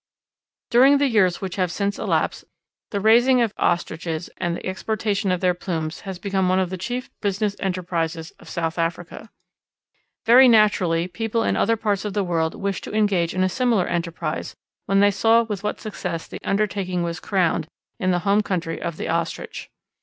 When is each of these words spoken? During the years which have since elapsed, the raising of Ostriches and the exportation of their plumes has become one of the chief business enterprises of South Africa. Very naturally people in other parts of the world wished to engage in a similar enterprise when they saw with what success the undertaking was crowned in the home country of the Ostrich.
During 0.71 0.97
the 0.97 1.05
years 1.07 1.41
which 1.41 1.57
have 1.57 1.71
since 1.71 1.99
elapsed, 1.99 2.45
the 2.89 2.99
raising 2.99 3.39
of 3.39 3.53
Ostriches 3.59 4.31
and 4.37 4.55
the 4.55 4.65
exportation 4.65 5.31
of 5.31 5.41
their 5.41 5.53
plumes 5.53 5.99
has 6.09 6.17
become 6.17 6.49
one 6.49 6.57
of 6.59 6.71
the 6.71 6.77
chief 6.79 7.11
business 7.21 7.55
enterprises 7.59 8.31
of 8.39 8.49
South 8.49 8.79
Africa. 8.79 9.29
Very 10.25 10.47
naturally 10.47 11.07
people 11.07 11.43
in 11.43 11.55
other 11.55 11.77
parts 11.77 12.03
of 12.03 12.13
the 12.13 12.23
world 12.23 12.55
wished 12.55 12.83
to 12.85 12.93
engage 12.95 13.35
in 13.35 13.43
a 13.43 13.47
similar 13.47 13.85
enterprise 13.85 14.55
when 14.87 15.01
they 15.01 15.11
saw 15.11 15.43
with 15.43 15.61
what 15.63 15.79
success 15.79 16.25
the 16.25 16.41
undertaking 16.43 17.03
was 17.03 17.19
crowned 17.19 17.67
in 17.99 18.09
the 18.09 18.25
home 18.25 18.41
country 18.41 18.81
of 18.81 18.97
the 18.97 19.07
Ostrich. 19.07 19.69